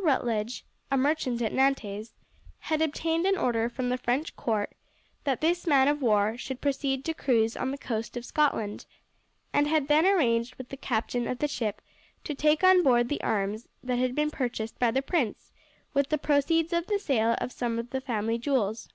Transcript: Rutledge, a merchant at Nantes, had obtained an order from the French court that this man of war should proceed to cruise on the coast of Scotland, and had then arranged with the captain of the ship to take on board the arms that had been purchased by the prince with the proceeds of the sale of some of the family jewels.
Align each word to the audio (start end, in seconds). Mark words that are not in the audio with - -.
Rutledge, 0.00 0.64
a 0.92 0.96
merchant 0.96 1.42
at 1.42 1.52
Nantes, 1.52 2.14
had 2.60 2.80
obtained 2.80 3.26
an 3.26 3.36
order 3.36 3.68
from 3.68 3.88
the 3.88 3.98
French 3.98 4.36
court 4.36 4.76
that 5.24 5.40
this 5.40 5.66
man 5.66 5.88
of 5.88 6.00
war 6.00 6.36
should 6.38 6.60
proceed 6.60 7.04
to 7.04 7.14
cruise 7.14 7.56
on 7.56 7.72
the 7.72 7.78
coast 7.78 8.16
of 8.16 8.24
Scotland, 8.24 8.86
and 9.52 9.66
had 9.66 9.88
then 9.88 10.06
arranged 10.06 10.54
with 10.54 10.68
the 10.68 10.76
captain 10.76 11.26
of 11.26 11.40
the 11.40 11.48
ship 11.48 11.82
to 12.22 12.36
take 12.36 12.62
on 12.62 12.84
board 12.84 13.08
the 13.08 13.20
arms 13.24 13.66
that 13.82 13.98
had 13.98 14.14
been 14.14 14.30
purchased 14.30 14.78
by 14.78 14.92
the 14.92 15.02
prince 15.02 15.50
with 15.94 16.10
the 16.10 16.16
proceeds 16.18 16.72
of 16.72 16.86
the 16.86 17.00
sale 17.00 17.34
of 17.40 17.50
some 17.50 17.76
of 17.76 17.90
the 17.90 18.00
family 18.00 18.38
jewels. 18.38 18.88